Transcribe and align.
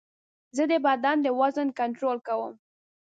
زه 0.55 0.63
د 0.71 0.73
بدن 0.85 1.17
د 1.23 1.27
وزن 1.39 1.67
کنټرول 1.79 2.17
کوم. 2.27 2.53